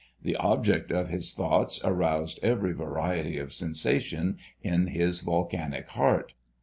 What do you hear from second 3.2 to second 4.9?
of sensation in